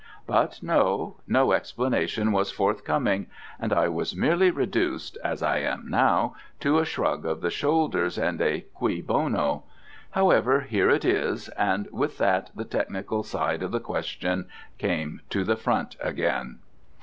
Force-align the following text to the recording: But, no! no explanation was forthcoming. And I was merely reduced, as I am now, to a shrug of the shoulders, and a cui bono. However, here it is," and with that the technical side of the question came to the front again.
But, 0.25 0.63
no! 0.63 1.17
no 1.27 1.51
explanation 1.51 2.31
was 2.31 2.49
forthcoming. 2.49 3.27
And 3.59 3.71
I 3.71 3.87
was 3.87 4.15
merely 4.15 4.49
reduced, 4.49 5.15
as 5.23 5.43
I 5.43 5.59
am 5.59 5.87
now, 5.91 6.33
to 6.61 6.79
a 6.79 6.85
shrug 6.85 7.23
of 7.23 7.41
the 7.41 7.51
shoulders, 7.51 8.17
and 8.17 8.41
a 8.41 8.61
cui 8.73 9.03
bono. 9.03 9.65
However, 10.09 10.61
here 10.61 10.89
it 10.89 11.05
is," 11.05 11.49
and 11.49 11.87
with 11.91 12.17
that 12.17 12.49
the 12.55 12.65
technical 12.65 13.21
side 13.21 13.61
of 13.61 13.71
the 13.71 13.79
question 13.79 14.47
came 14.79 15.21
to 15.29 15.43
the 15.43 15.55
front 15.55 15.95
again. 16.01 16.57